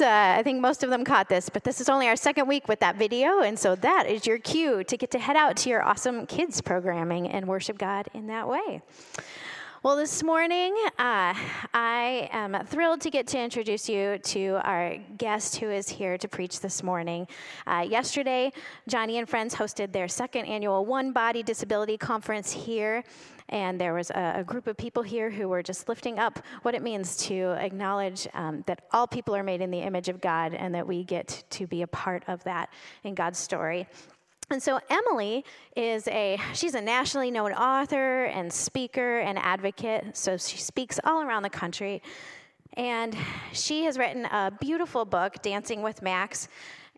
[0.00, 2.66] Uh, I think most of them caught this, but this is only our second week
[2.66, 5.68] with that video, and so that is your cue to get to head out to
[5.68, 8.80] your awesome kids programming and worship God in that way.
[9.82, 11.34] Well, this morning, uh,
[11.74, 16.26] I am thrilled to get to introduce you to our guest who is here to
[16.26, 17.26] preach this morning.
[17.66, 18.50] Uh, yesterday,
[18.88, 23.04] Joni and Friends hosted their second annual One Body Disability Conference here
[23.52, 26.74] and there was a, a, group of people here who were just lifting up what
[26.74, 30.54] it means to acknowledge um, that all people are made in the image of God
[30.54, 32.70] and that we get to be a part of that
[33.04, 33.86] in God's story.
[34.50, 35.44] And so Emily
[35.76, 40.16] is a she's a nationally known author and speaker and advocate.
[40.16, 42.02] So she speaks all around the country.
[42.74, 43.14] And
[43.52, 46.48] she has written a beautiful book, Dancing with Max,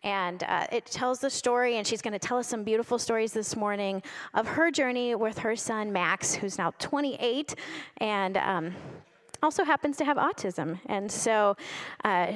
[0.05, 3.33] and uh, it tells the story, and she's going to tell us some beautiful stories
[3.33, 4.03] this morning
[4.35, 7.55] of her journey with her son, Max, who's now 28,
[7.99, 8.75] and um,
[9.43, 10.79] also happens to have autism.
[10.87, 11.57] And so,
[12.05, 12.35] uh,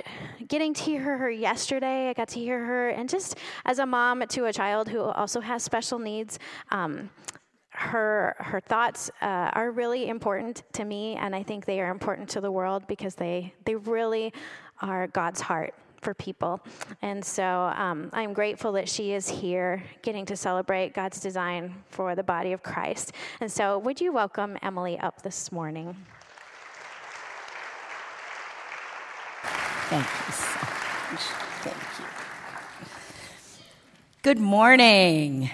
[0.48, 4.24] getting to hear her yesterday, I got to hear her, and just as a mom
[4.26, 6.38] to a child who also has special needs,
[6.70, 7.10] um,
[7.70, 12.30] her her thoughts uh, are really important to me, and I think they are important
[12.30, 14.32] to the world because they they really
[14.80, 16.60] are God's heart for people.
[17.02, 22.14] And so um, I'm grateful that she is here getting to celebrate God's design for
[22.14, 23.12] the body of Christ.
[23.40, 25.96] And so, would you welcome Emily up this morning?
[29.88, 30.58] Thank you so
[31.12, 31.20] much.
[31.62, 32.04] Thank you.
[34.22, 35.50] Good morning.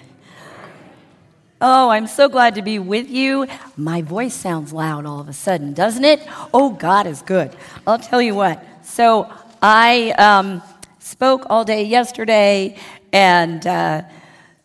[1.61, 3.47] Oh, I'm so glad to be with you.
[3.77, 6.21] My voice sounds loud all of a sudden, doesn't it?
[6.53, 7.57] Oh, God is good.
[7.87, 8.63] I'll tell you what.
[8.85, 10.63] So, I um,
[10.99, 12.77] spoke all day yesterday
[13.13, 14.03] and uh,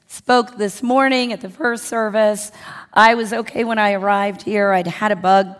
[0.07, 2.51] spoke this morning at the first service.
[2.93, 4.71] I was okay when I arrived here.
[4.71, 5.55] I'd had a bug,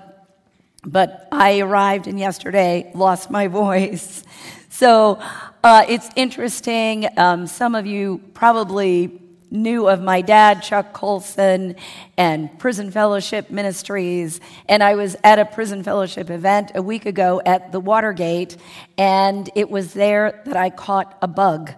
[0.86, 4.24] but I arrived and yesterday lost my voice.
[4.72, 5.20] So
[5.62, 7.10] uh, it's interesting.
[7.18, 9.20] Um, some of you probably
[9.52, 11.76] knew of my dad, Chuck Colson,
[12.18, 14.40] and Prison Fellowship Ministries.
[14.68, 18.58] And I was at a Prison Fellowship event a week ago at the Watergate,
[18.98, 21.72] and it was there that I caught a bug.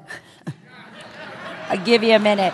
[1.69, 2.53] I'll give you a minute.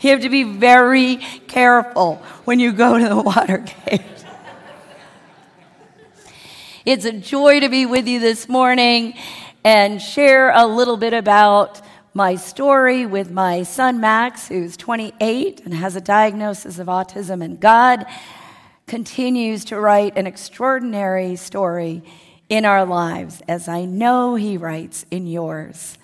[0.00, 1.16] You have to be very
[1.46, 4.02] careful when you go to the Watergate.
[6.84, 9.14] It's a joy to be with you this morning
[9.64, 11.80] and share a little bit about
[12.14, 17.42] my story with my son Max, who's 28 and has a diagnosis of autism.
[17.42, 18.04] And God
[18.86, 22.02] continues to write an extraordinary story
[22.48, 25.96] in our lives, as I know He writes in yours.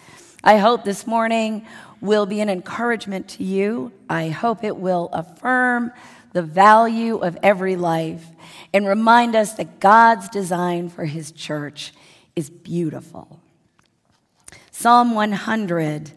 [0.42, 1.66] I hope this morning
[2.00, 3.92] will be an encouragement to you.
[4.08, 5.92] I hope it will affirm
[6.32, 8.25] the value of every life
[8.72, 11.92] and remind us that God's design for His church
[12.36, 13.40] is beautiful.
[14.78, 16.12] Psalm 100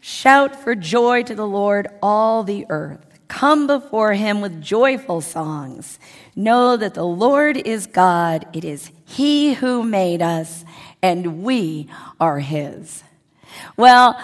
[0.00, 3.18] Shout for joy to the Lord, all the earth.
[3.28, 5.98] Come before him with joyful songs.
[6.34, 8.46] Know that the Lord is God.
[8.54, 10.64] It is he who made us,
[11.02, 13.02] and we are his.
[13.76, 14.18] Well,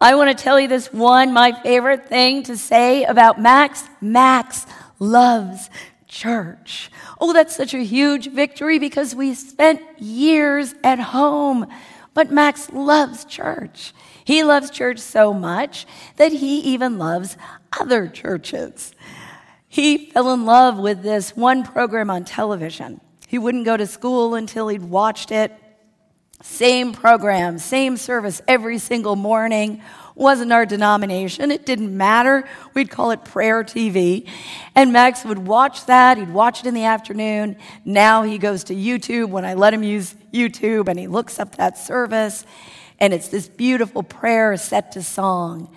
[0.00, 3.82] I want to tell you this one, my favorite thing to say about Max.
[4.00, 4.64] Max
[5.00, 5.70] loves
[6.06, 6.92] church.
[7.20, 11.66] Oh, that's such a huge victory because we spent years at home
[12.16, 13.92] but Max loves church.
[14.24, 17.36] He loves church so much that he even loves
[17.78, 18.94] other churches.
[19.68, 23.02] He fell in love with this one program on television.
[23.28, 25.52] He wouldn't go to school until he'd watched it.
[26.42, 29.82] Same program, same service every single morning.
[30.16, 31.50] Wasn't our denomination.
[31.50, 32.48] It didn't matter.
[32.72, 34.26] We'd call it prayer TV.
[34.74, 36.16] And Max would watch that.
[36.16, 37.56] He'd watch it in the afternoon.
[37.84, 41.56] Now he goes to YouTube when I let him use YouTube and he looks up
[41.56, 42.46] that service.
[42.98, 45.70] And it's this beautiful prayer set to song.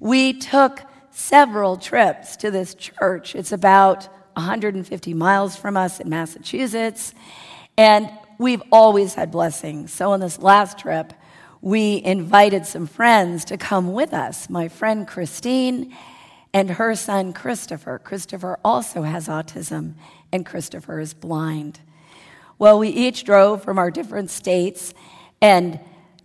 [0.00, 0.82] We took
[1.12, 3.36] several trips to this church.
[3.36, 7.14] It's about 150 miles from us in Massachusetts.
[7.78, 9.92] And we've always had blessings.
[9.92, 11.12] So on this last trip,
[11.60, 14.48] we invited some friends to come with us.
[14.50, 15.94] My friend Christine
[16.52, 17.98] and her son Christopher.
[17.98, 19.94] Christopher also has autism,
[20.32, 21.80] and Christopher is blind.
[22.58, 24.94] Well, we each drove from our different states
[25.42, 25.78] and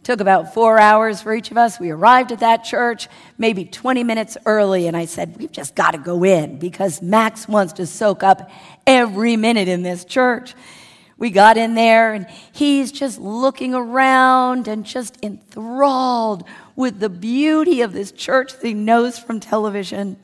[0.03, 1.79] took about four hours for each of us.
[1.79, 3.07] We arrived at that church
[3.37, 7.47] maybe 20 minutes early, and I said, We've just got to go in because Max
[7.47, 8.49] wants to soak up
[8.87, 10.55] every minute in this church.
[11.21, 16.43] We got in there, and he's just looking around and just enthralled
[16.75, 20.17] with the beauty of this church that he knows from television.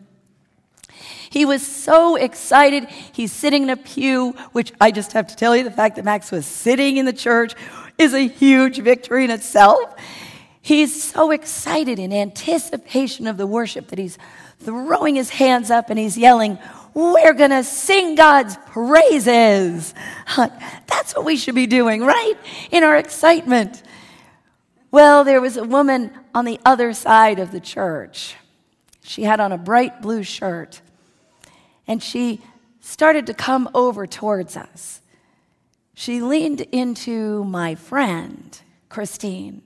[1.30, 2.86] He was so excited.
[2.86, 6.04] He's sitting in a pew, which I just have to tell you the fact that
[6.04, 7.54] Max was sitting in the church
[8.00, 9.94] is a huge victory in itself.
[10.64, 14.18] He's so excited in anticipation of the worship that he's
[14.58, 16.58] throwing his hands up and he's yelling,
[16.94, 19.94] We're going to sing God's praises.
[20.36, 22.36] That's what we should be doing, right?
[22.72, 23.84] In our excitement.
[24.92, 28.36] Well, there was a woman on the other side of the church.
[29.04, 30.81] She had on a bright blue shirt,
[31.88, 32.42] and she
[32.81, 35.01] started to come over towards us.
[35.94, 38.60] She leaned into my friend,
[38.90, 39.62] Christine,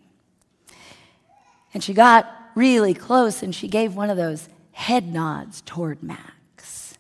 [1.74, 6.91] and she got really close and she gave one of those head nods toward Max.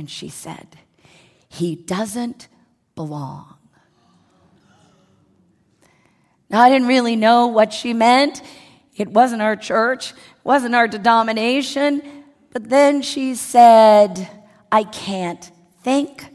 [0.00, 0.78] And she said,
[1.46, 2.48] He doesn't
[2.94, 3.58] belong.
[6.48, 8.40] Now, I didn't really know what she meant.
[8.96, 12.00] It wasn't our church, it wasn't our denomination.
[12.50, 14.26] But then she said,
[14.72, 15.50] I can't
[15.82, 16.34] think,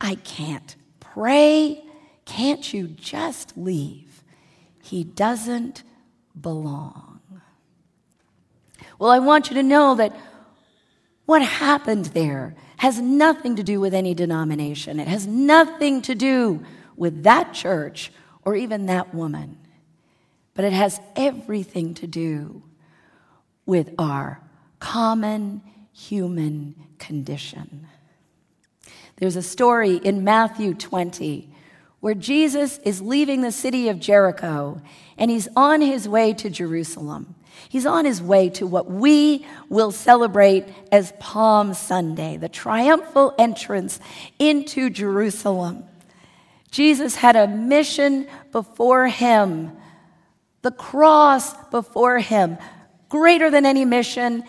[0.00, 1.82] I can't pray.
[2.26, 4.22] Can't you just leave?
[4.84, 5.82] He doesn't
[6.40, 7.18] belong.
[9.00, 10.16] Well, I want you to know that
[11.26, 14.98] what happened there has nothing to do with any denomination.
[14.98, 16.64] It has nothing to do
[16.96, 18.10] with that church
[18.42, 19.58] or even that woman.
[20.54, 22.62] But it has everything to do
[23.66, 24.40] with our
[24.78, 25.60] common
[25.92, 27.86] human condition.
[29.16, 31.54] There's a story in Matthew 20
[32.00, 34.80] where Jesus is leaving the city of Jericho
[35.18, 37.34] and he's on his way to Jerusalem.
[37.68, 44.00] He's on his way to what we will celebrate as Palm Sunday, the triumphal entrance
[44.38, 45.84] into Jerusalem.
[46.70, 49.72] Jesus had a mission before him,
[50.62, 52.58] the cross before him,
[53.08, 54.44] greater than any mission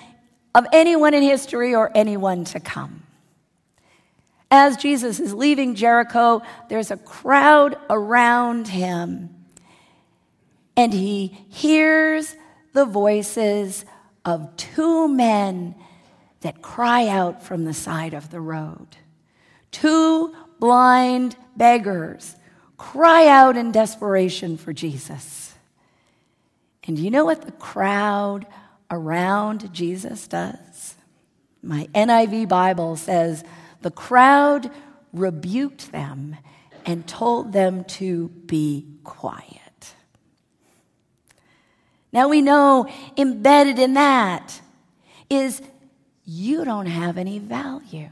[0.54, 3.04] of anyone in history or anyone to come.
[4.50, 9.30] As Jesus is leaving Jericho, there's a crowd around him,
[10.76, 12.36] and he hears
[12.74, 13.86] the voices
[14.26, 15.76] of two men
[16.42, 18.98] that cry out from the side of the road.
[19.72, 22.36] Two blind beggars
[22.78, 25.54] cry out in desperation for Jesus.
[26.88, 28.48] And you know what the crowd
[28.90, 30.96] around Jesus does?
[31.62, 33.44] My NIV Bible says
[33.82, 34.72] the crowd
[35.14, 36.38] rebuked them
[36.86, 39.61] and told them to be quiet.
[42.14, 42.88] Now we know
[43.18, 44.62] embedded in that
[45.30, 45.62] is
[46.26, 48.10] you don't have any value.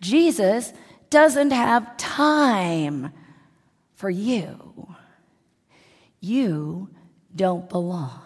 [0.00, 0.72] Jesus
[1.10, 3.12] doesn't have time
[3.94, 4.88] for you.
[6.20, 6.88] You
[7.34, 8.20] don't belong.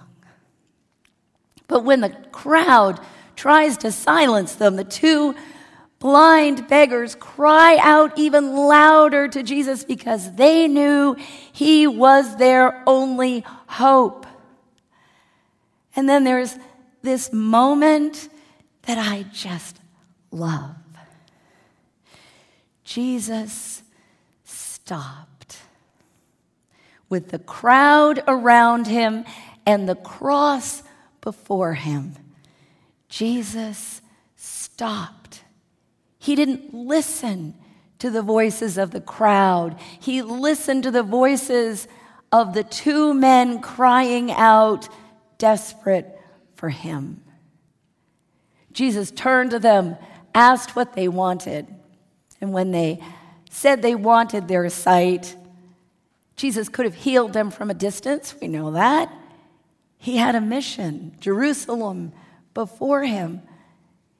[1.68, 3.00] But when the crowd
[3.34, 5.34] tries to silence them, the two
[5.98, 11.16] blind beggars cry out even louder to Jesus because they knew
[11.52, 14.26] he was their only hope.
[15.96, 16.56] And then there's
[17.02, 18.28] this moment
[18.82, 19.80] that I just
[20.30, 20.76] love.
[22.84, 23.82] Jesus
[24.44, 25.58] stopped
[27.08, 29.24] with the crowd around him
[29.64, 30.82] and the cross
[31.20, 32.14] before him.
[33.08, 34.00] Jesus
[34.36, 35.42] stopped.
[36.18, 37.54] He didn't listen
[37.98, 41.88] to the voices of the crowd, he listened to the voices
[42.30, 44.88] of the two men crying out,
[45.38, 46.18] desperate
[46.54, 47.22] for him.
[48.72, 49.96] Jesus turned to them,
[50.34, 51.66] asked what they wanted.
[52.40, 53.00] And when they
[53.50, 55.34] said they wanted their sight,
[56.36, 58.34] Jesus could have healed them from a distance.
[58.40, 59.10] We know that.
[59.98, 62.12] He had a mission, Jerusalem
[62.52, 63.42] before him.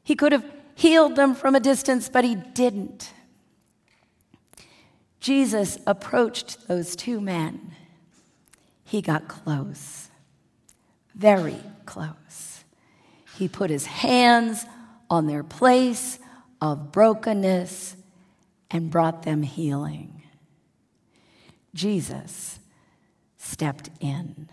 [0.03, 0.45] He could have
[0.75, 3.13] healed them from a distance, but he didn't.
[5.21, 7.73] Jesus approached those two men.
[8.85, 10.11] He got close,
[11.17, 12.65] very close.
[13.37, 14.65] He put his hands
[15.11, 16.19] on their place
[16.61, 17.97] of brokenness
[18.71, 20.23] and brought them healing.
[21.75, 22.59] Jesus
[23.39, 24.49] stepped in.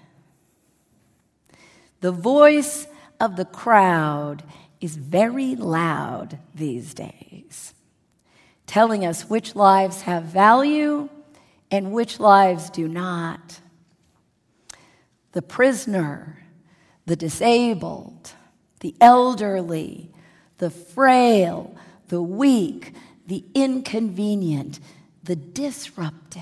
[2.01, 2.87] The voice
[3.19, 4.43] of the crowd
[4.81, 7.73] is very loud these days,
[8.67, 11.07] telling us which lives have value
[11.71, 13.61] and which lives do not.
[15.31, 16.42] The prisoner,
[17.05, 18.31] the disabled,
[18.79, 20.09] the elderly,
[20.57, 21.75] the frail,
[22.07, 22.93] the weak,
[23.27, 24.79] the inconvenient,
[25.23, 26.41] the disruptive.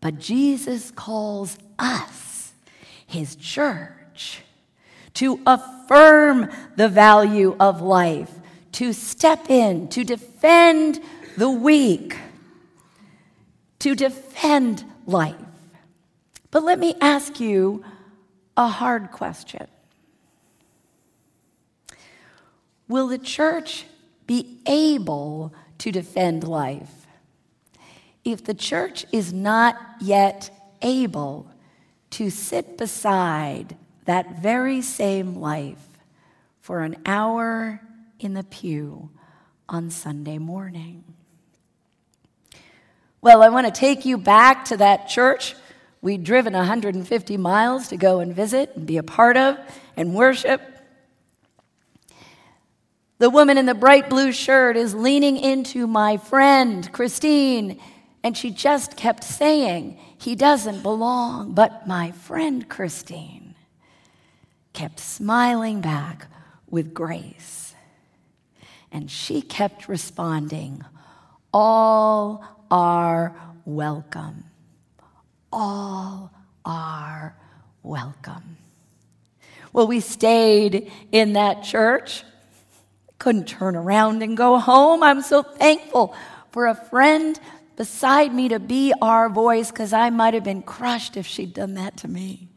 [0.00, 2.52] But Jesus calls us,
[3.06, 4.42] his church,
[5.14, 8.30] to affirm the value of life,
[8.72, 11.00] to step in, to defend
[11.36, 12.16] the weak,
[13.80, 15.34] to defend life.
[16.50, 17.84] But let me ask you
[18.56, 19.66] a hard question
[22.88, 23.86] Will the church
[24.26, 27.06] be able to defend life
[28.24, 30.50] if the church is not yet
[30.82, 31.50] able
[32.10, 35.86] to sit beside that very same life
[36.60, 37.80] for an hour
[38.18, 39.10] in the pew
[39.68, 41.04] on Sunday morning?
[43.22, 45.54] Well, I want to take you back to that church
[46.02, 49.58] we'd driven 150 miles to go and visit and be a part of
[49.96, 50.60] and worship.
[53.18, 57.78] The woman in the bright blue shirt is leaning into my friend, Christine,
[58.22, 61.52] and she just kept saying, He doesn't belong.
[61.52, 63.54] But my friend, Christine,
[64.72, 66.28] kept smiling back
[66.68, 67.74] with grace.
[68.92, 70.84] And she kept responding,
[71.52, 74.49] All are welcome.
[75.52, 76.32] All
[76.64, 77.36] are
[77.82, 78.56] welcome.
[79.72, 82.24] Well, we stayed in that church
[83.20, 85.04] couldn't turn around and go home.
[85.04, 86.16] I'm so thankful
[86.50, 87.38] for a friend
[87.76, 91.74] beside me to be our voice because I might have been crushed if she'd done
[91.74, 92.48] that to me.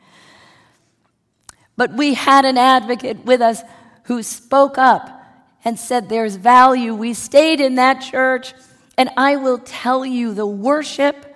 [1.76, 3.62] But we had an advocate with us
[4.06, 5.22] who spoke up
[5.66, 6.96] and said, There's value.
[6.96, 8.54] We stayed in that church,
[8.98, 11.33] and I will tell you the worship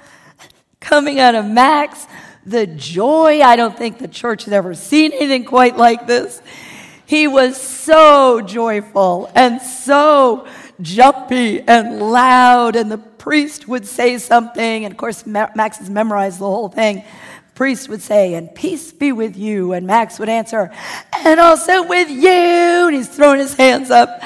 [0.87, 2.07] coming out of Max,
[2.45, 3.41] the joy.
[3.41, 6.41] I don't think the church has ever seen anything quite like this.
[7.05, 10.47] He was so joyful and so
[10.81, 16.39] jumpy and loud, and the priest would say something, and of course, Max has memorized
[16.39, 17.03] the whole thing.
[17.53, 19.73] Priest would say, and peace be with you.
[19.73, 20.71] And Max would answer,
[21.25, 22.87] and also with you.
[22.87, 24.21] And he's throwing his hands up.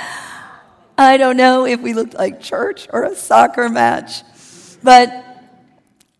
[0.96, 4.22] I don't know if we looked like church or a soccer match,
[4.84, 5.31] but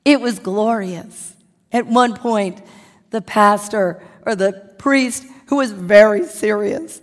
[0.06, 1.36] it was glorious.
[1.72, 2.62] At one point,
[3.12, 7.02] the pastor or the priest who was very serious.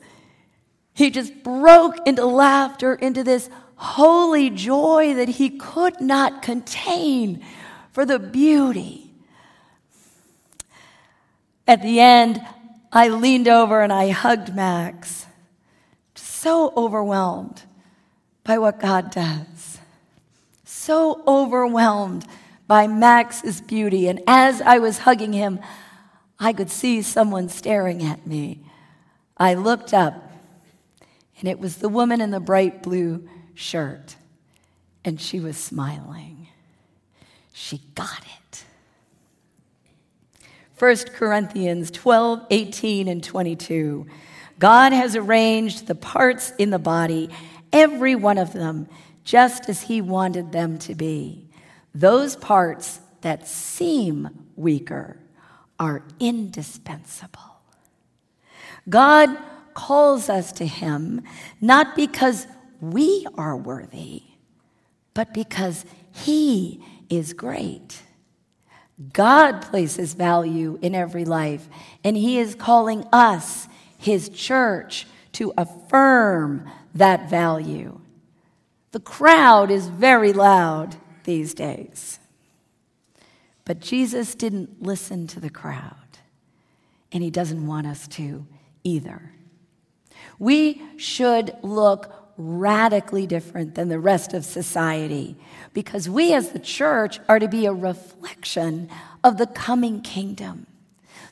[0.95, 7.45] He just broke into laughter, into this holy joy that he could not contain
[7.93, 9.12] for the beauty.
[11.67, 12.45] At the end,
[12.93, 15.26] I leaned over and I hugged Max,
[16.14, 17.62] so overwhelmed
[18.43, 19.78] by what God does,
[20.64, 22.26] so overwhelmed
[22.69, 24.07] by Max's beauty.
[24.07, 25.59] And as I was hugging him,
[26.39, 28.61] I could see someone staring at me.
[29.37, 30.31] I looked up,
[31.41, 34.15] and it was the woman in the bright blue shirt,
[35.05, 36.49] and she was smiling.
[37.53, 38.65] She got it.
[40.79, 44.07] 1 Corinthians 12, 18, and 22.
[44.61, 47.31] God has arranged the parts in the body,
[47.73, 48.89] every one of them,
[49.25, 51.48] just as He wanted them to be.
[51.95, 55.16] Those parts that seem weaker
[55.78, 57.40] are indispensable.
[58.88, 59.37] God
[59.75, 61.23] calls us to Him
[61.61, 62.47] not because
[62.80, 64.23] we are worthy,
[65.14, 68.02] but because He is great.
[69.12, 71.68] God places value in every life,
[72.02, 78.00] and He is calling us, His church, to affirm that value.
[78.90, 80.97] The crowd is very loud
[81.29, 82.19] these days.
[83.67, 86.17] But Jesus didn't listen to the crowd,
[87.13, 88.47] and he doesn't want us to
[88.83, 89.35] either.
[90.39, 95.37] We should look radically different than the rest of society
[95.75, 98.89] because we as the church are to be a reflection
[99.23, 100.67] of the coming kingdom,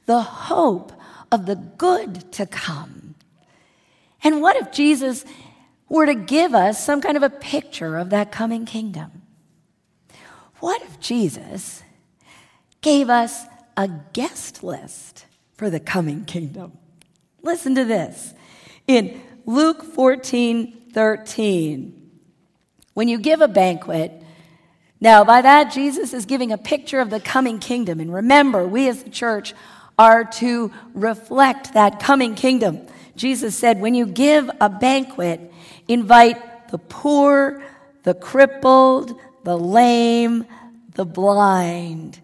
[0.04, 0.92] the hope
[1.32, 3.14] of the good to come.
[4.22, 5.24] And what if Jesus
[5.88, 9.22] were to give us some kind of a picture of that coming kingdom?
[10.60, 11.82] What if Jesus
[12.80, 13.44] gave us
[13.76, 16.72] a guest list for the coming kingdom.
[17.42, 18.34] Listen to this.
[18.86, 22.10] In Luke 14 13,
[22.94, 24.10] when you give a banquet,
[24.98, 28.00] now by that, Jesus is giving a picture of the coming kingdom.
[28.00, 29.52] And remember, we as the church
[29.98, 32.86] are to reflect that coming kingdom.
[33.14, 35.52] Jesus said, when you give a banquet,
[35.86, 37.62] invite the poor,
[38.04, 40.44] the crippled, the lame,
[40.94, 42.18] the blind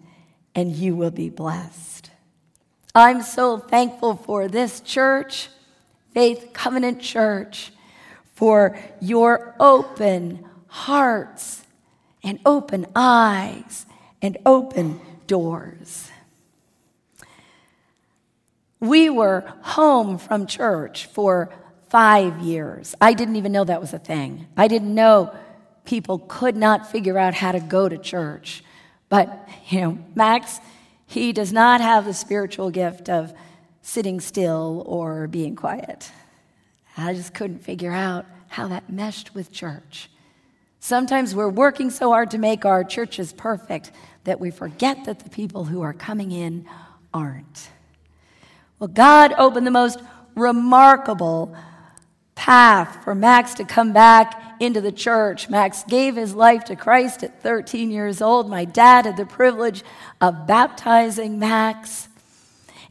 [0.53, 2.11] and you will be blessed.
[2.93, 5.47] I'm so thankful for this church,
[6.13, 7.71] Faith Covenant Church,
[8.35, 11.63] for your open hearts
[12.25, 13.85] and open eyes
[14.21, 16.11] and open doors.
[18.81, 21.53] We were home from church for
[21.87, 22.95] five years.
[22.99, 24.45] I didn't even know that was a thing.
[24.57, 25.33] I didn't know
[25.85, 28.63] people could not figure out how to go to church.
[29.09, 30.59] But, you know, Max,
[31.05, 33.33] he does not have the spiritual gift of
[33.81, 36.11] sitting still or being quiet.
[36.97, 40.09] I just couldn't figure out how that meshed with church.
[40.79, 43.91] Sometimes we're working so hard to make our churches perfect
[44.25, 46.65] that we forget that the people who are coming in
[47.13, 47.69] aren't.
[48.79, 49.99] Well, God opened the most
[50.35, 51.55] remarkable
[52.35, 55.49] path for Max to come back into the church.
[55.49, 58.49] Max gave his life to Christ at 13 years old.
[58.49, 59.83] My dad had the privilege
[60.21, 62.07] of baptizing Max.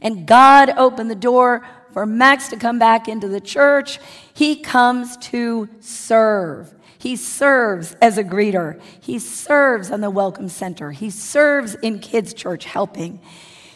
[0.01, 3.99] And God opened the door for Max to come back into the church.
[4.33, 6.73] He comes to serve.
[6.97, 8.81] He serves as a greeter.
[8.99, 10.91] He serves on the welcome center.
[10.91, 13.19] He serves in kids' church helping.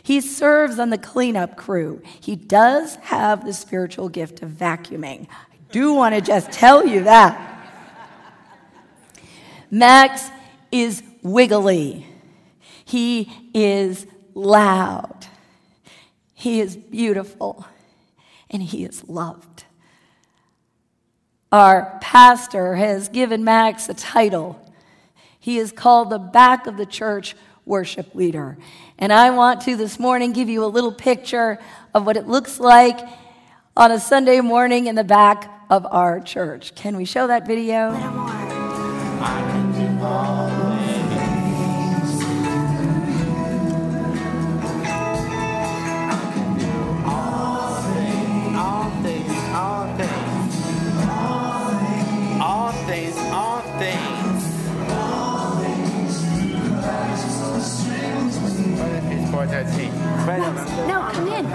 [0.01, 2.01] He serves on the cleanup crew.
[2.21, 5.27] He does have the spiritual gift of vacuuming.
[5.71, 7.43] Do want to just tell you that.
[9.69, 10.29] Max
[10.71, 12.05] is wiggly.
[12.86, 15.25] He is loud.
[16.33, 17.65] He is beautiful.
[18.50, 19.65] And he is loved.
[21.51, 24.62] Our pastor has given Max a title.
[25.39, 28.57] He is called the back of the church worship leader.
[28.97, 31.59] And I want to this morning give you a little picture
[31.93, 33.00] of what it looks like
[33.75, 36.75] on a Sunday morning in the back of our church.
[36.75, 37.91] Can we show that video?
[47.05, 50.55] All things all things all things.
[51.09, 52.41] All things.
[52.41, 54.91] All things all things.
[54.91, 56.21] All things.
[60.88, 61.45] No, come in.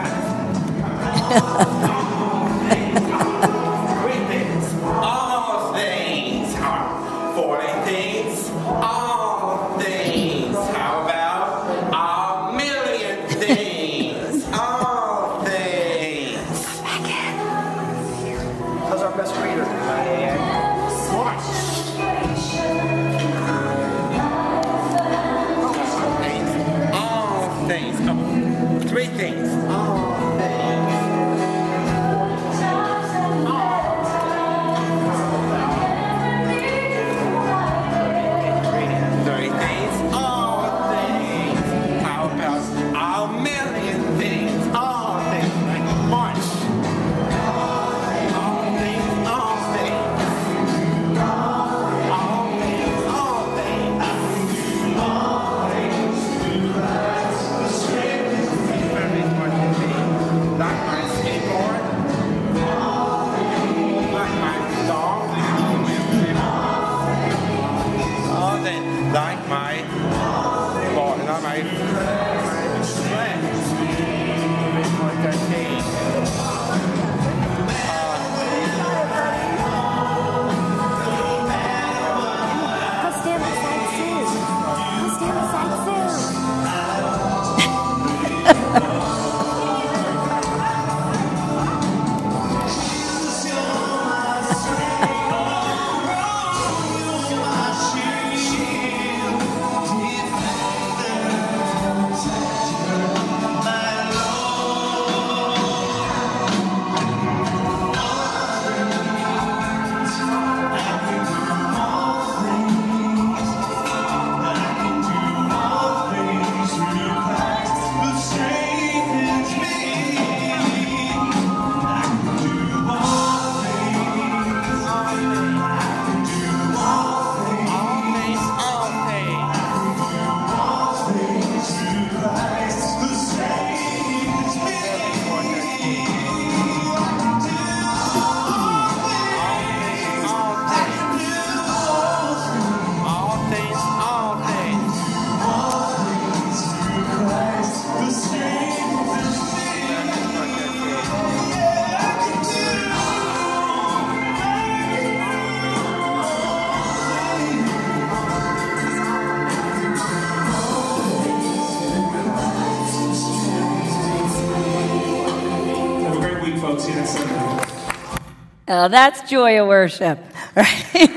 [168.85, 170.19] Oh, that's joy of worship,
[170.57, 171.09] right?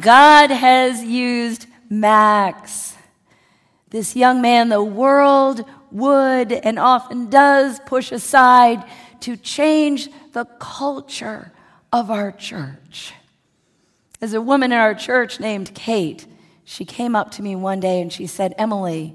[0.00, 2.96] God has used Max
[3.90, 8.82] This young man, the world would and often does push aside
[9.20, 11.52] to change the culture
[11.92, 13.14] of our church.
[14.18, 16.26] There's a woman in our church named Kate.
[16.64, 19.14] She came up to me one day and she said, Emily,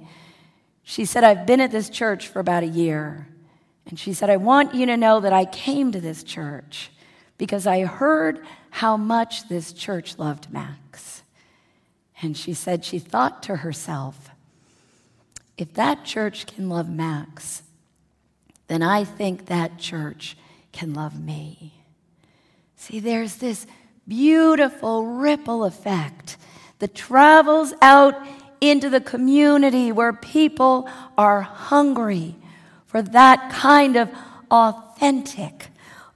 [0.84, 3.28] she said, I've been at this church for about a year.
[3.86, 6.92] And she said, I want you to know that I came to this church
[7.38, 11.24] because I heard how much this church loved Max.
[12.22, 14.30] And she said she thought to herself,
[15.58, 17.64] if that church can love Max,
[18.68, 20.38] then I think that church
[20.72, 21.74] can love me.
[22.78, 23.68] See, there's this
[24.08, 26.38] beautiful ripple effect
[26.80, 28.16] that travels out
[28.62, 32.36] into the community where people are hungry
[32.86, 34.10] for that kind of
[34.52, 35.68] authentic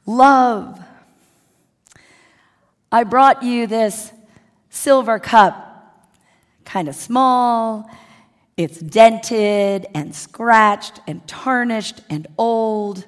[0.05, 0.79] love.
[2.91, 4.11] I brought you this
[4.69, 6.05] silver cup,
[6.63, 7.89] kind of small.
[8.55, 13.05] It's dented and scratched and tarnished and old.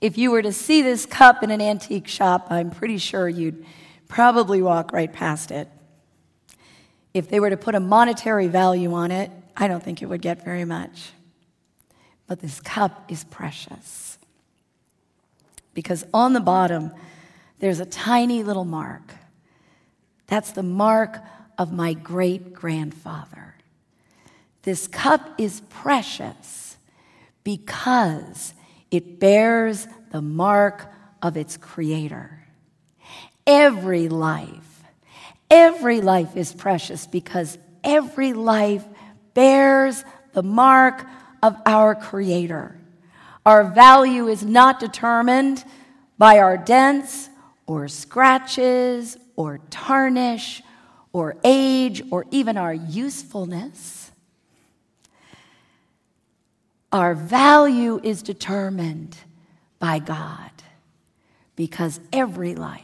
[0.00, 3.64] If you were to see this cup in an antique shop, I'm pretty sure you'd
[4.08, 5.68] probably walk right past it.
[7.16, 10.20] If they were to put a monetary value on it, I don't think it would
[10.20, 11.12] get very much.
[12.26, 14.18] But this cup is precious.
[15.72, 16.92] Because on the bottom,
[17.58, 19.14] there's a tiny little mark.
[20.26, 21.16] That's the mark
[21.56, 23.54] of my great grandfather.
[24.64, 26.76] This cup is precious
[27.44, 28.52] because
[28.90, 32.46] it bears the mark of its creator.
[33.46, 34.65] Every life,
[35.50, 38.84] every life is precious because every life
[39.34, 41.06] bears the mark
[41.42, 42.76] of our creator.
[43.44, 45.64] Our value is not determined
[46.18, 47.28] by our dents
[47.66, 50.62] or scratches or tarnish
[51.12, 54.10] or age or even our usefulness.
[56.92, 59.16] Our value is determined
[59.78, 60.50] by God
[61.54, 62.80] because every life,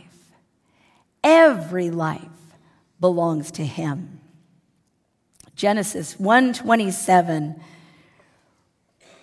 [1.24, 2.28] every life
[3.02, 4.20] belongs to him.
[5.54, 7.60] Genesis 127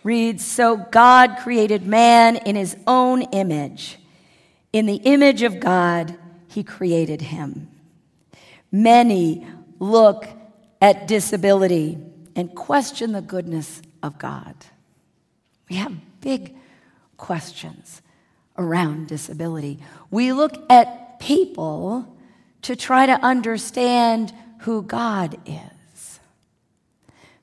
[0.04, 3.98] reads So God created man in his own image.
[4.72, 6.16] In the image of God,
[6.48, 7.70] he created him.
[8.72, 9.48] Many
[9.80, 10.28] look
[10.80, 11.98] at disability
[12.36, 14.54] and question the goodness of God.
[15.70, 16.56] We have big
[17.18, 18.02] questions
[18.58, 19.80] around disability.
[20.12, 22.16] We look at people
[22.64, 26.20] to try to understand who God is.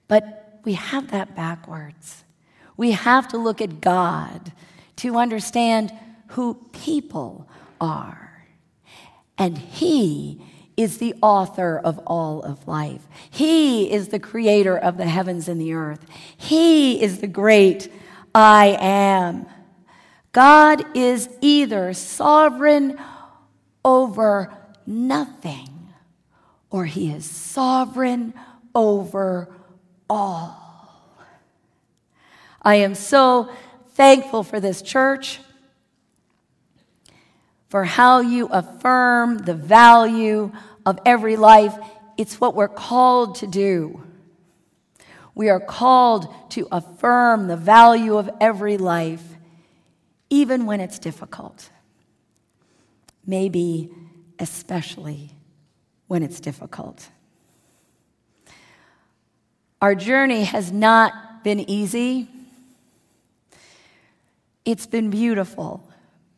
[0.08, 2.24] But we have that backwards.
[2.76, 4.52] We have to look at God
[4.96, 5.92] to understand
[6.28, 7.48] who people
[7.80, 8.46] are.
[9.38, 10.42] And He
[10.76, 13.06] is the author of all of life.
[13.30, 16.04] He is the creator of the heavens and the earth.
[16.36, 17.90] He is the great
[18.34, 19.46] I am.
[20.32, 22.98] God is either sovereign
[23.82, 24.55] over
[24.86, 25.92] nothing
[26.70, 28.34] or he is sovereign
[28.74, 29.48] over
[30.08, 30.62] all.
[32.60, 33.50] I am so
[33.90, 35.40] thankful for this church,
[37.68, 40.52] for how you affirm the value
[40.84, 41.74] of every life.
[42.16, 44.02] It's what we're called to do.
[45.34, 49.22] We are called to affirm the value of every life,
[50.30, 51.70] even when it's difficult.
[53.26, 53.90] Maybe
[54.38, 55.30] especially
[56.06, 57.08] when it's difficult.
[59.80, 62.28] Our journey has not been easy.
[64.64, 65.88] It's been beautiful,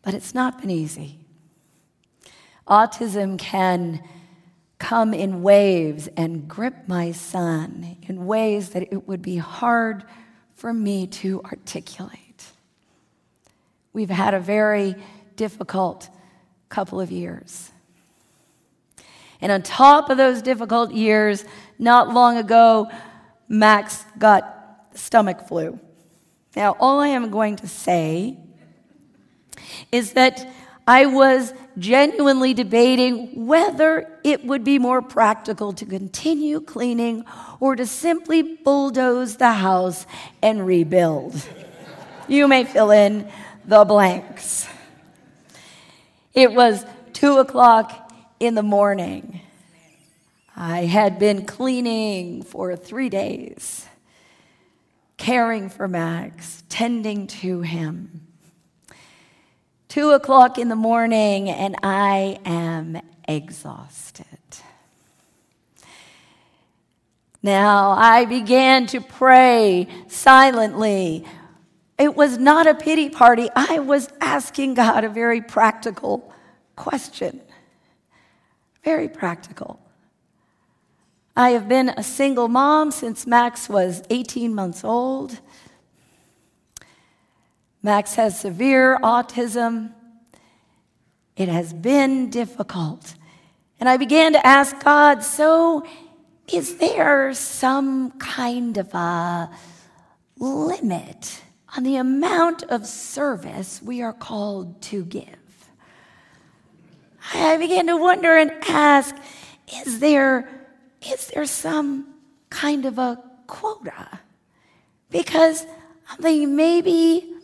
[0.03, 1.19] but it's not been easy.
[2.67, 4.03] Autism can
[4.79, 10.05] come in waves and grip my son in ways that it would be hard
[10.55, 12.45] for me to articulate.
[13.93, 14.95] We've had a very
[15.37, 16.09] difficult
[16.69, 17.71] couple of years.
[19.41, 21.45] And on top of those difficult years,
[21.79, 22.91] not long ago,
[23.49, 25.79] Max got stomach flu.
[26.57, 28.37] Now, all I am going to say
[29.93, 30.53] is that
[30.87, 37.25] I was genuinely debating whether it would be more practical to continue cleaning
[37.61, 40.07] or to simply bulldoze the house
[40.43, 41.47] and rebuild.
[42.27, 43.31] You may fill in
[43.65, 44.67] the blanks.
[46.35, 48.08] It was two o'clock
[48.41, 49.41] in the morning.
[50.57, 53.87] I had been cleaning for three days,
[55.17, 58.29] caring for Max, tending to him
[59.89, 64.27] two o'clock in the morning, and I am exhausted.
[67.43, 71.25] Now I began to pray silently.
[71.99, 73.49] It was not a pity party.
[73.57, 76.33] I was asking God a very practical
[76.77, 77.41] question.
[78.95, 79.79] Very practical.
[81.37, 85.41] I have been a single mom since Max was 18 months old.
[87.83, 89.93] Max has severe autism.
[91.37, 93.15] It has been difficult.
[93.79, 95.85] And I began to ask God, so
[96.51, 99.51] is there some kind of a
[100.39, 101.43] limit
[101.77, 105.38] on the amount of service we are called to give?
[107.35, 109.15] I began to wonder and ask,
[109.85, 110.49] is there,
[111.03, 112.15] is there some
[112.51, 114.21] kind of a quota?
[115.11, 115.67] Because
[116.11, 117.35] I'm thinking maybe,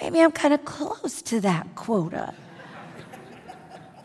[0.00, 2.34] maybe I'm kind of close to that quota.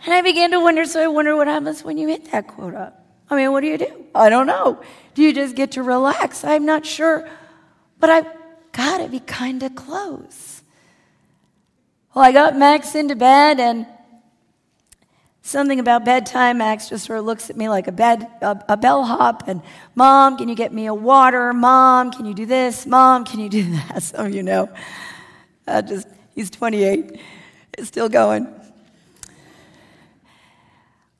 [0.05, 2.93] And I began to wonder, so I wonder what happens when you hit that quota.
[3.29, 4.05] I mean, what do you do?
[4.13, 4.81] I don't know.
[5.15, 6.43] Do you just get to relax?
[6.43, 7.27] I'm not sure.
[7.99, 8.27] But I've
[8.73, 10.61] got to be kind of close.
[12.13, 13.87] Well, I got Max into bed, and
[15.43, 18.77] something about bedtime, Max just sort of looks at me like a, bed, a, a
[18.77, 19.61] bellhop, and
[19.93, 21.53] Mom, can you get me a water?
[21.53, 22.87] Mom, can you do this?
[22.87, 24.01] Mom, can you do that?
[24.01, 24.69] Some of you know.
[25.67, 27.19] I just, he's 28,
[27.77, 28.47] it's still going.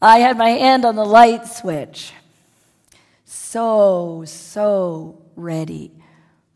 [0.01, 2.11] I had my hand on the light switch,
[3.25, 5.91] so, so ready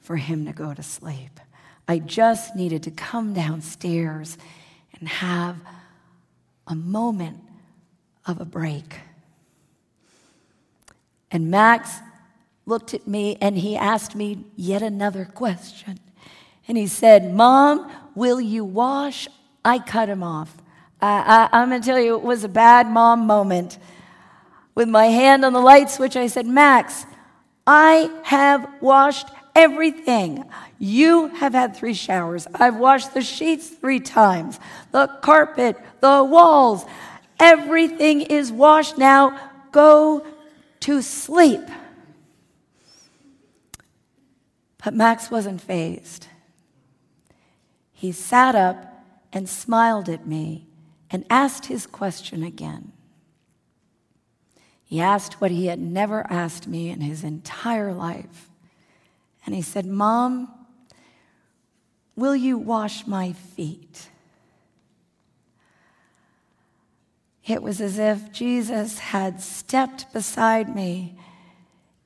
[0.02, 1.40] for him to go to sleep.
[1.88, 4.38] I just needed to come downstairs
[5.00, 5.58] and have
[6.66, 7.47] a moment
[8.28, 9.00] of a break.
[11.32, 12.00] And Max
[12.66, 16.00] looked at me and he asked me yet another question.
[16.68, 19.28] And he said, Mom, will you wash?
[19.64, 20.56] I cut him off.
[21.02, 23.78] I, I'm going to tell you, it was a bad mom moment.
[24.76, 27.06] With my hand on the light switch, I said, Max,
[27.66, 30.44] I have washed everything.
[30.80, 32.48] You have had three showers.
[32.54, 34.60] I've washed the sheets three times,
[34.92, 36.86] the carpet, the walls.
[37.40, 39.52] Everything is washed now.
[39.72, 40.26] Go
[40.82, 41.62] to sleep.
[44.84, 46.28] But Max wasn't fazed.
[47.92, 50.68] He sat up and smiled at me
[51.10, 52.94] and asked his question again.
[54.84, 58.50] He asked what he had never asked me in his entire life.
[59.46, 60.50] And he said, Mom,
[62.16, 64.10] will you wash my feet?
[67.48, 71.18] It was as if Jesus had stepped beside me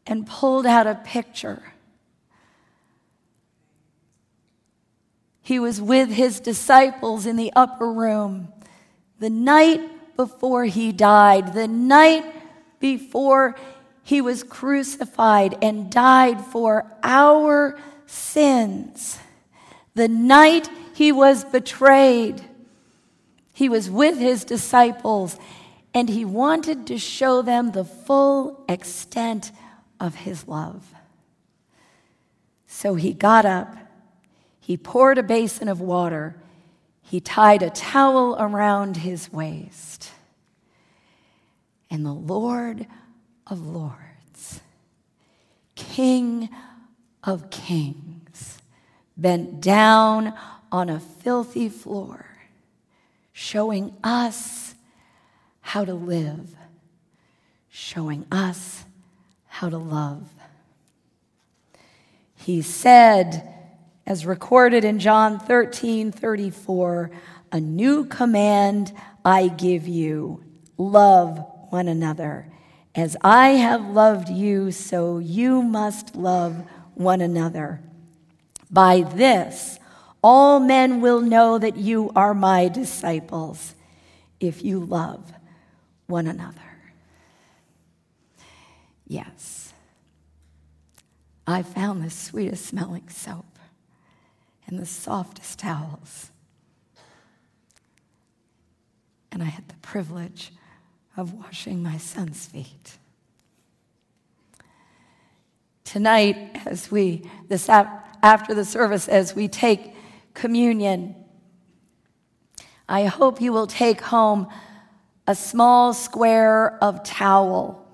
[0.06, 1.74] and pulled out a picture.
[5.42, 8.50] He was with his disciples in the upper room
[9.20, 9.82] the night
[10.16, 12.26] before he died, the night
[12.80, 13.56] before
[14.04, 19.20] he was crucified and died for our sins,
[19.94, 22.44] the night he was betrayed.
[23.54, 25.38] He was with his disciples
[25.94, 29.52] and he wanted to show them the full extent
[30.00, 30.94] of his love.
[32.66, 33.76] So he got up,
[34.60, 36.36] he poured a basin of water,
[37.02, 40.12] he tied a towel around his waist.
[41.90, 42.88] And the Lord
[43.46, 44.62] of Lords,
[45.76, 46.48] King
[47.22, 48.60] of Kings,
[49.18, 50.34] bent down
[50.72, 52.31] on a filthy floor,
[53.34, 54.76] showing us
[55.62, 56.56] how to live,
[57.70, 58.84] showing us
[59.48, 60.28] how to love.
[62.36, 63.48] He said,
[64.06, 67.12] as recorded in John 13 34,
[67.52, 68.92] a new command
[69.24, 70.44] I give you
[70.78, 72.48] love one another.
[72.96, 76.66] As I have loved you, so you must love
[76.96, 77.82] one another.
[78.70, 79.80] By this,
[80.24, 83.76] all men will know that you are my disciples
[84.40, 85.34] if you love
[86.08, 86.60] one another.
[89.08, 89.74] Yes,
[91.48, 93.60] I found the sweetest smelling soap
[94.68, 96.32] and the softest towels.
[99.32, 100.52] And I had the privilege
[101.18, 102.98] of washing my son's feet.
[105.84, 109.94] Tonight, as we, this after the service, as we take
[110.34, 111.16] communion,
[112.88, 114.48] I hope you will take home
[115.28, 117.88] a small square of towel.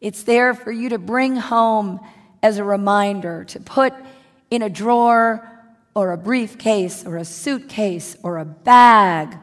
[0.00, 2.00] It's there for you to bring home
[2.42, 3.92] as a reminder, to put
[4.50, 5.48] in a drawer
[5.94, 9.36] or a briefcase or a suitcase or a bag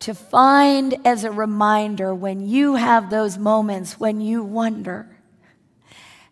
[0.00, 5.06] to find as a reminder when you have those moments when you wonder,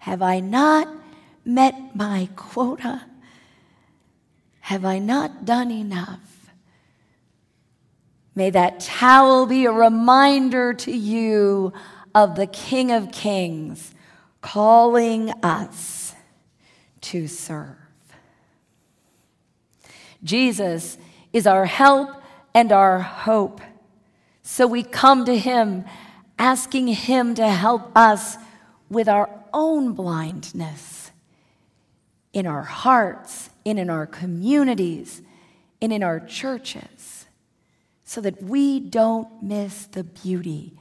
[0.00, 0.88] have I not
[1.44, 3.02] met my quota?
[4.68, 6.50] Have I not done enough?
[8.34, 11.72] May that towel be a reminder to you
[12.14, 13.94] of the King of Kings
[14.42, 16.14] calling us
[17.00, 17.78] to serve.
[20.22, 20.98] Jesus
[21.32, 22.10] is our help
[22.52, 23.62] and our hope.
[24.42, 25.86] So we come to Him
[26.38, 28.36] asking Him to help us
[28.90, 31.10] with our own blindness
[32.34, 35.20] in our hearts, and in our communities,
[35.82, 37.26] and in our churches,
[38.04, 40.72] so that we don't miss the beauty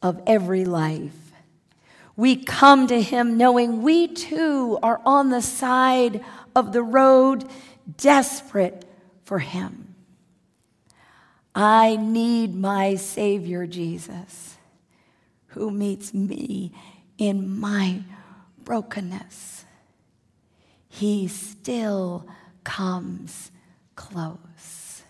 [0.00, 1.32] of every life.
[2.14, 6.24] We come to Him knowing we too are on the side
[6.54, 7.44] of the road,
[7.96, 8.84] desperate
[9.24, 9.94] for Him.
[11.54, 14.56] I need my Savior Jesus,
[15.48, 16.72] who meets me
[17.18, 18.02] in my
[18.64, 19.57] brokenness.
[20.98, 22.26] He still
[22.64, 23.52] comes
[23.94, 25.04] close.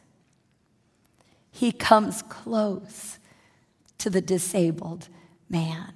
[1.50, 3.18] He comes close
[3.96, 5.08] to the disabled
[5.48, 5.94] man.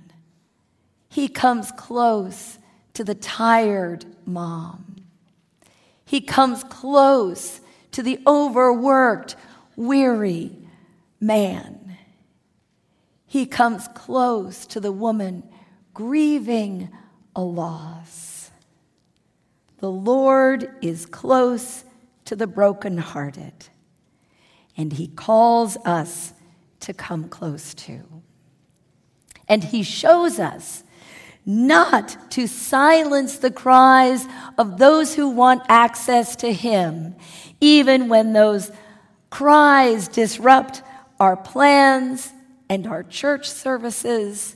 [1.11, 2.59] He comes close
[2.95, 4.97] to the tired mom.
[6.07, 9.37] He comes close to the overworked,
[9.77, 10.57] weary
[11.21, 11.99] man.
[13.27, 15.43] He comes close to the woman
[15.93, 16.89] grieving
[17.37, 18.32] a loss.
[19.83, 21.83] The Lord is close
[22.27, 23.53] to the brokenhearted,
[24.77, 26.33] and He calls us
[26.79, 28.05] to come close to.
[29.49, 30.85] And He shows us
[31.45, 34.25] not to silence the cries
[34.57, 37.17] of those who want access to Him,
[37.61, 38.71] even when those
[39.31, 40.85] cries disrupt
[41.19, 42.31] our plans
[42.69, 44.55] and our church services,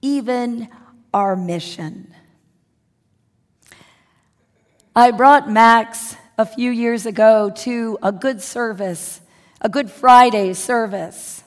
[0.00, 0.70] even
[1.12, 2.14] our mission.
[4.94, 9.22] I brought Max a few years ago to a good service,
[9.62, 11.42] a Good Friday service.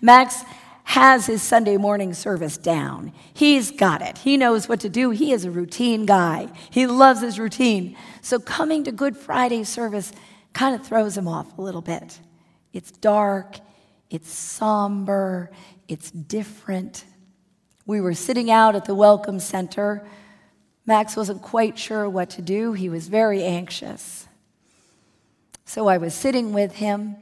[0.00, 0.42] Max
[0.84, 3.12] has his Sunday morning service down.
[3.34, 4.16] He's got it.
[4.16, 5.10] He knows what to do.
[5.10, 6.48] He is a routine guy.
[6.70, 7.94] He loves his routine.
[8.22, 10.10] So coming to Good Friday service
[10.54, 12.18] kind of throws him off a little bit.
[12.72, 13.58] It's dark,
[14.08, 15.50] it's somber,
[15.88, 17.04] it's different.
[17.84, 20.06] We were sitting out at the Welcome Center.
[20.86, 22.72] Max wasn't quite sure what to do.
[22.72, 24.26] He was very anxious.
[25.64, 27.16] So I was sitting with him,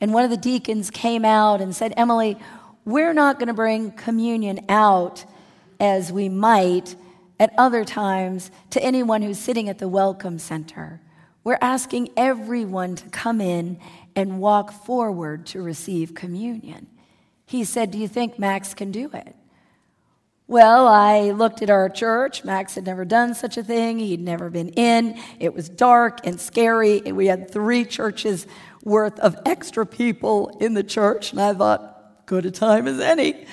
[0.00, 2.38] and one of the deacons came out and said, Emily,
[2.84, 5.24] we're not going to bring communion out
[5.80, 6.94] as we might
[7.38, 11.00] at other times to anyone who's sitting at the Welcome Center.
[11.44, 13.78] We're asking everyone to come in
[14.14, 16.86] and walk forward to receive communion.
[17.44, 19.36] He said, Do you think Max can do it?
[20.48, 22.44] Well, I looked at our church.
[22.44, 23.98] Max had never done such a thing.
[23.98, 25.20] He'd never been in.
[25.40, 27.00] It was dark and scary.
[27.00, 28.46] We had three churches
[28.84, 31.32] worth of extra people in the church.
[31.32, 33.44] And I thought, good a time as any.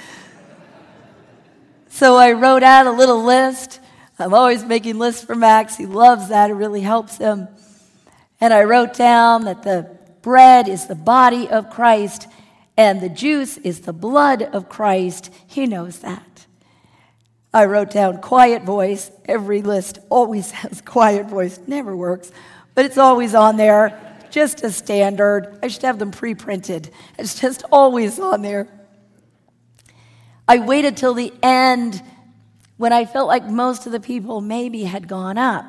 [1.89, 3.79] so I wrote out a little list.
[4.19, 5.75] I'm always making lists for Max.
[5.75, 7.47] He loves that, it really helps him.
[8.39, 12.27] And I wrote down that the bread is the body of Christ
[12.77, 15.31] and the juice is the blood of Christ.
[15.47, 16.32] He knows that.
[17.53, 19.11] I wrote down quiet voice.
[19.25, 21.59] Every list always has quiet voice.
[21.67, 22.31] Never works,
[22.75, 23.99] but it's always on there.
[24.31, 25.59] Just a standard.
[25.61, 26.89] I should have them pre printed.
[27.19, 28.67] It's just always on there.
[30.47, 32.01] I waited till the end
[32.77, 35.65] when I felt like most of the people maybe had gone up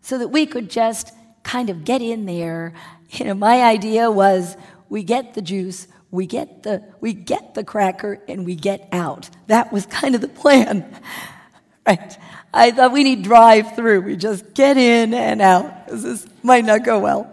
[0.00, 1.12] so that we could just
[1.42, 2.72] kind of get in there.
[3.10, 4.56] You know, my idea was
[4.88, 9.30] we get the juice, we get the we get the cracker and we get out.
[9.46, 10.84] That was kind of the plan.
[11.88, 12.18] Right?
[12.52, 14.00] I thought we need drive through.
[14.00, 15.86] We just get in and out.
[15.86, 17.32] This might not go well.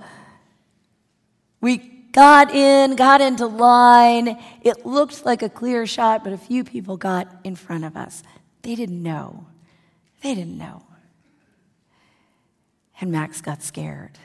[1.59, 1.77] We
[2.11, 4.39] got in, got into line.
[4.61, 8.21] It looked like a clear shot, but a few people got in front of us.
[8.61, 9.47] They didn't know.
[10.21, 10.83] They didn't know.
[13.01, 14.19] And Max got scared.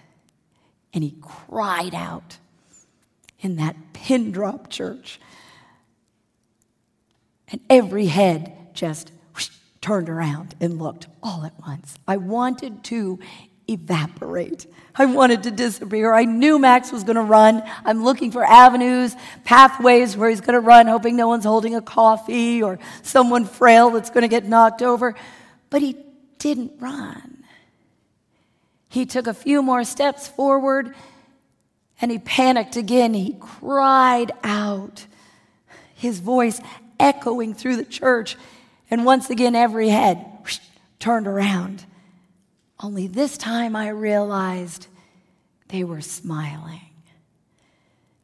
[0.92, 2.36] And he cried out
[3.40, 5.20] in that pin drop church.
[7.50, 9.48] And every head just whoosh,
[9.80, 11.96] turned around and looked all at once.
[12.06, 13.18] I wanted to
[13.68, 14.66] evaporate.
[14.94, 16.12] I wanted to disappear.
[16.12, 17.62] I knew Max was going to run.
[17.84, 19.14] I'm looking for avenues,
[19.44, 23.90] pathways where he's going to run, hoping no one's holding a coffee or someone frail
[23.90, 25.14] that's going to get knocked over.
[25.70, 25.96] But he
[26.38, 27.44] didn't run.
[28.88, 30.94] He took a few more steps forward
[32.00, 33.14] And he panicked again.
[33.14, 35.06] He cried out,
[35.94, 36.60] his voice
[37.00, 38.36] echoing through the church.
[38.90, 40.58] And once again, every head whoosh,
[40.98, 41.84] turned around.
[42.80, 44.86] Only this time I realized
[45.68, 46.80] they were smiling.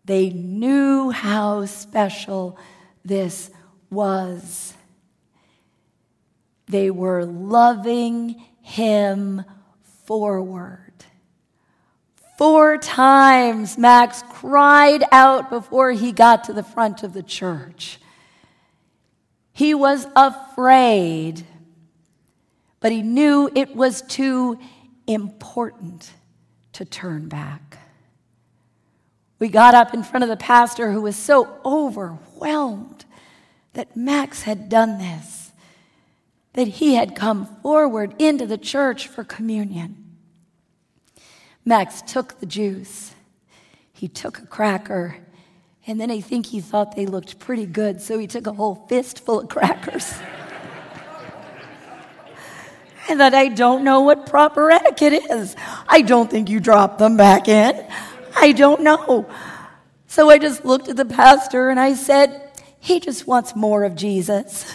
[0.05, 2.59] They knew how special
[3.05, 3.51] this
[3.91, 4.75] was.
[6.67, 9.45] They were loving him
[10.05, 10.93] forward.
[12.45, 17.99] Four times Max cried out before he got to the front of the church.
[19.55, 21.47] He was afraid,
[22.81, 24.59] but he knew it was too
[25.07, 26.13] important
[26.75, 27.79] to turn back.
[29.39, 33.07] We got up in front of the pastor who was so overwhelmed
[33.73, 35.53] that Max had done this,
[36.53, 40.04] that he had come forward into the church for communion.
[41.65, 43.15] Max took the juice.
[43.93, 45.17] He took a cracker,
[45.87, 48.75] and then I think he thought they looked pretty good, so he took a whole
[48.89, 50.13] fistful of crackers.
[53.09, 55.57] and that I don't know what proper etiquette is.
[55.89, 57.87] I don't think you drop them back in.
[58.37, 59.27] I don't know.
[60.07, 63.95] So I just looked at the pastor and I said, He just wants more of
[63.95, 64.67] Jesus.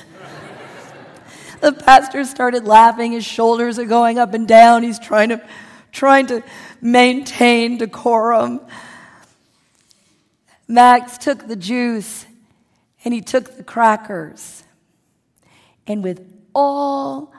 [1.62, 3.14] the pastor started laughing.
[3.14, 4.84] His shoulders are going up and down.
[4.84, 5.42] He's trying to,
[5.92, 6.44] trying to
[6.82, 8.62] maintain decorum.
[10.68, 12.26] Max took the juice
[13.04, 14.64] and he took the crackers.
[15.88, 17.34] And with all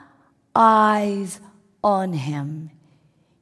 [0.55, 1.39] eyes
[1.83, 2.71] on him,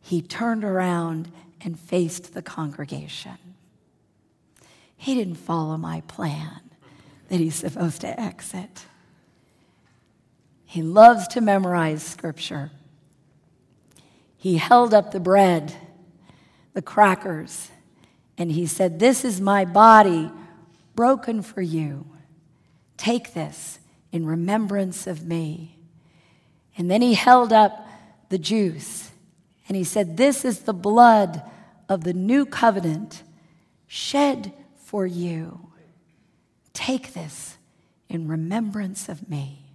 [0.02, 1.32] he turned around
[1.62, 3.38] and faced the congregation.
[4.96, 6.62] He didn't follow my plan
[7.30, 8.86] that he's supposed to exit.
[10.66, 12.72] He loves to memorize scripture.
[14.38, 15.76] He held up the bread,
[16.80, 17.72] the crackers,
[18.38, 20.32] and he said, This is my body
[20.96, 22.06] broken for you.
[22.96, 23.80] Take this
[24.14, 25.76] in remembrance of me.
[26.78, 27.86] And then he held up
[28.30, 29.12] the juice
[29.68, 31.44] and he said, This is the blood
[31.90, 33.24] of the new covenant
[33.86, 35.72] shed for you.
[36.72, 37.58] Take this
[38.08, 39.66] in remembrance of me.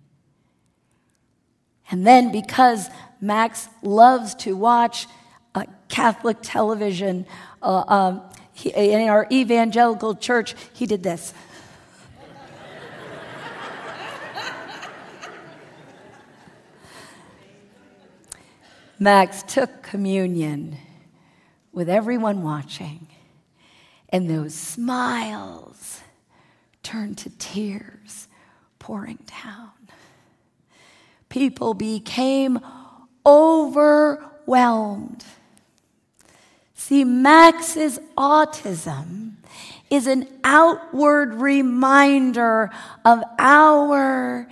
[1.91, 2.89] And then, because
[3.21, 5.07] Max loves to watch
[5.95, 7.25] Catholic television,
[7.63, 8.23] uh, um,
[8.53, 11.33] he, in our evangelical church, he did this.
[18.99, 20.79] Max took communion
[21.73, 23.07] with everyone watching,
[24.09, 26.01] and those smiles
[26.83, 28.27] turned to tears
[28.81, 29.71] pouring down.
[31.29, 32.59] People became
[33.25, 35.25] overwhelmed.
[36.87, 39.37] See, Max's autism
[39.89, 42.69] is an outward reminder
[43.07, 44.47] of our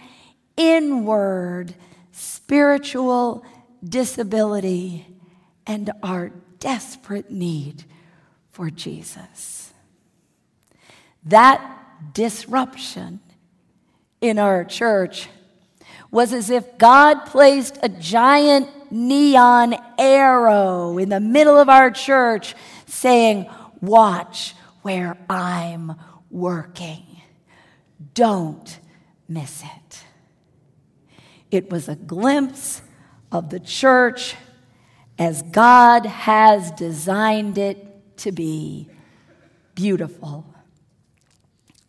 [0.57, 1.75] inward
[2.11, 3.45] spiritual
[3.87, 5.07] disability
[5.67, 7.85] and our desperate need
[8.51, 9.75] for Jesus.
[11.25, 11.61] That
[12.15, 13.21] disruption
[14.23, 15.29] in our church
[16.11, 22.55] was as if God placed a giant neon arrow in the middle of our church
[22.87, 23.49] saying,
[23.81, 25.95] Watch where I'm
[26.31, 27.05] working.
[28.15, 28.79] Don't
[29.29, 30.05] miss it.
[31.51, 32.83] It was a glimpse
[33.33, 34.37] of the church
[35.19, 38.89] as God has designed it to be
[39.75, 40.47] beautiful.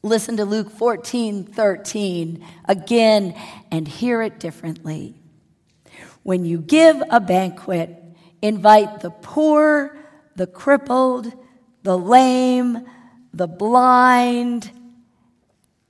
[0.02, 3.36] Listen to Luke 14 13 again
[3.72, 5.23] and hear it differently.
[6.24, 8.02] When you give a banquet,
[8.42, 9.98] invite the poor,
[10.36, 11.32] the crippled,
[11.84, 12.86] the lame,
[13.34, 14.72] the blind,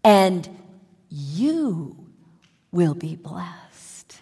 [0.04, 0.50] and
[1.10, 2.10] you
[2.72, 4.22] will be blessed.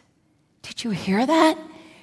[0.61, 1.57] Did you hear that?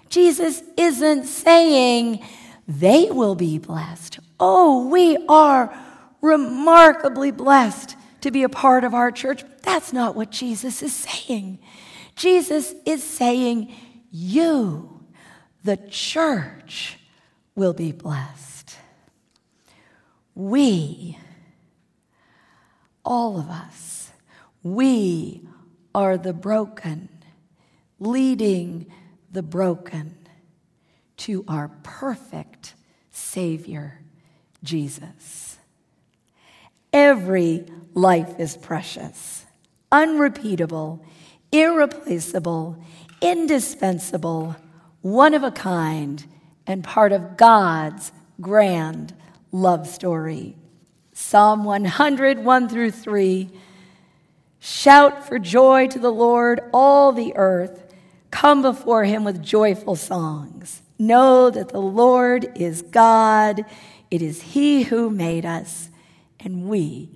[0.09, 2.25] Jesus isn't saying
[2.67, 4.19] they will be blessed.
[4.41, 5.75] Oh, we are
[6.21, 9.45] remarkably blessed to be a part of our church.
[9.63, 11.59] That's not what Jesus is saying.
[12.17, 13.73] Jesus is saying,
[14.11, 15.05] You,
[15.65, 16.99] the church,
[17.55, 18.77] will be blessed.
[20.35, 21.19] We,
[23.05, 24.13] all of us,
[24.63, 25.43] we
[25.95, 27.09] are the broken,
[27.99, 28.87] leading
[29.33, 30.17] the broken
[31.19, 32.75] to our perfect
[33.11, 34.01] Savior,
[34.63, 35.57] Jesus.
[36.93, 39.45] Every life is precious,
[39.91, 41.05] unrepeatable,
[41.51, 42.83] irreplaceable,
[43.21, 44.57] indispensable,
[45.03, 46.25] one of a kind,
[46.66, 49.14] and part of God's grand
[49.53, 50.57] love story.
[51.12, 53.51] Psalm 100, 1 through 3.
[54.61, 57.93] Shout for joy to the Lord, all the earth.
[58.31, 60.83] Come before him with joyful songs.
[60.99, 63.64] Know that the Lord is God.
[64.11, 65.91] It is he who made us,
[66.41, 67.11] and we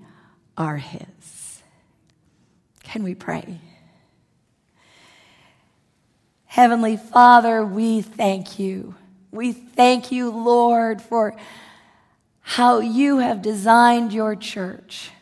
[0.56, 1.62] are his.
[2.84, 3.60] Can we pray?
[6.52, 8.94] Heavenly Father, we thank you.
[9.30, 11.34] We thank you, Lord, for
[12.42, 15.12] how you have designed your church.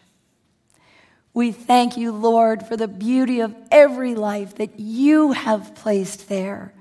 [1.33, 6.75] We thank you, Lord, for the beauty of every life that you have placed there.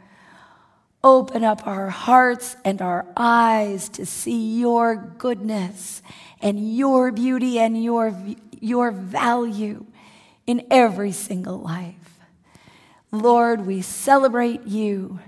[1.03, 6.01] Open up our hearts and our eyes to see your goodness
[6.41, 8.19] and your beauty and your,
[8.59, 9.85] your value
[10.47, 11.98] in every single life.
[13.11, 15.19] Lord, we celebrate you.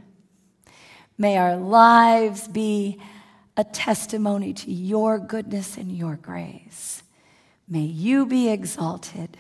[1.18, 3.00] May our lives be
[3.58, 7.04] a testimony to your goodness and your grace.
[7.68, 9.38] May you be exalted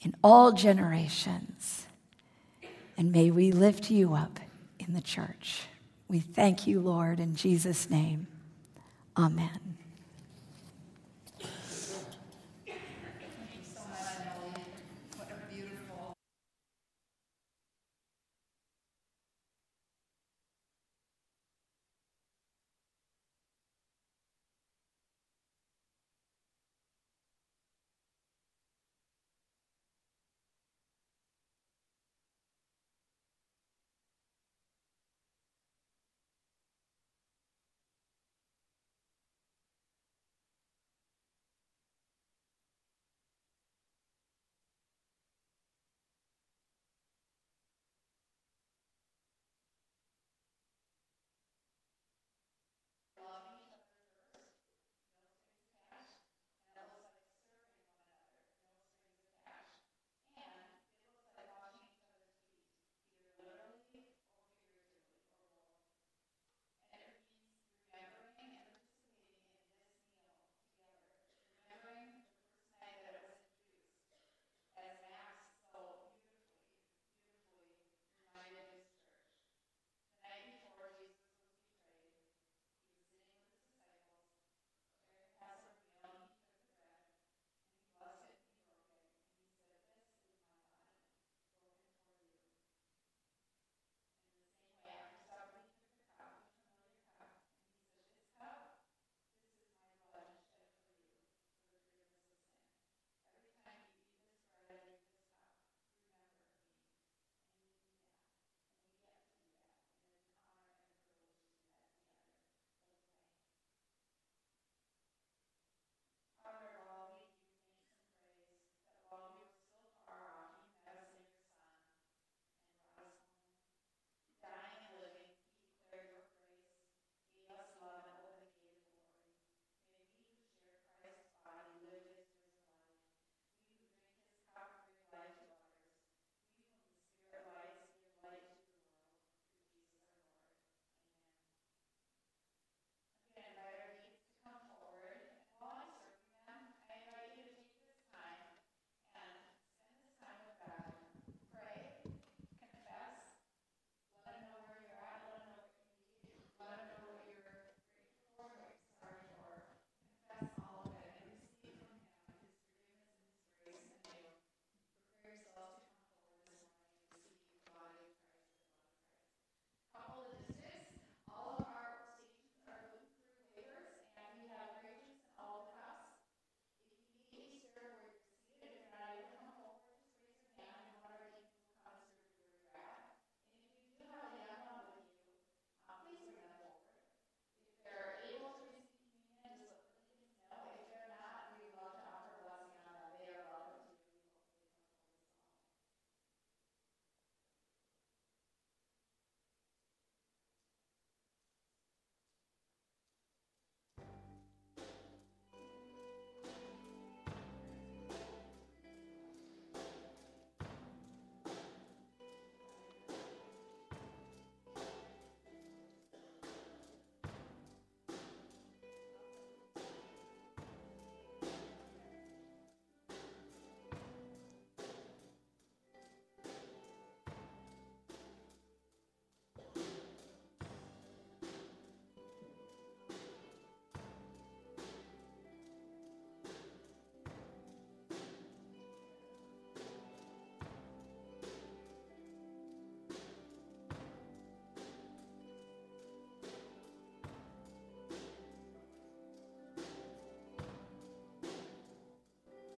[0.00, 1.86] in all generations.
[2.96, 4.38] And may we lift you up
[4.78, 5.62] in the church.
[6.08, 8.26] We thank you, Lord, in Jesus' name.
[9.16, 9.78] Amen.